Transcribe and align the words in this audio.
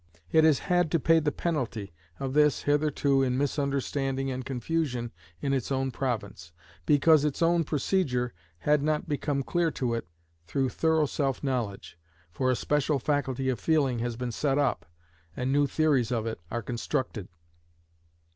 It 0.31 0.43
has 0.45 0.57
had 0.57 0.89
to 0.93 0.99
pay 0.99 1.19
the 1.19 1.31
penalty 1.31 1.93
of 2.19 2.33
this 2.33 2.63
hitherto 2.63 3.21
in 3.21 3.37
misunderstanding 3.37 4.31
and 4.31 4.43
confusion 4.43 5.11
in 5.43 5.53
its 5.53 5.71
own 5.71 5.91
province, 5.91 6.51
because 6.87 7.23
its 7.23 7.43
own 7.43 7.63
procedure 7.63 8.33
had 8.57 8.81
not 8.81 9.07
become 9.07 9.43
clear 9.43 9.69
to 9.73 9.93
it 9.93 10.07
through 10.47 10.69
thorough 10.69 11.05
self 11.05 11.43
knowledge, 11.43 11.99
for 12.31 12.49
a 12.49 12.55
special 12.55 12.97
faculty 12.97 13.47
of 13.47 13.59
feeling 13.59 13.99
has 13.99 14.15
been 14.15 14.31
set 14.31 14.57
up, 14.57 14.87
and 15.37 15.51
new 15.53 15.67
theories 15.67 16.11
of 16.11 16.25
it 16.25 16.39
are 16.49 16.63
constructed. 16.63 17.27